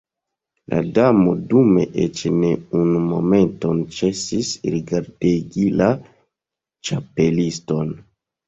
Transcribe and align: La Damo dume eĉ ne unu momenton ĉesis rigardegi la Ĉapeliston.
La 0.71 0.77
Damo 0.93 1.33
dume 1.51 1.83
eĉ 2.05 2.23
ne 2.37 2.49
unu 2.79 3.01
momenton 3.11 3.83
ĉesis 3.99 4.51
rigardegi 4.77 5.69
la 5.83 5.91
Ĉapeliston. 6.91 7.97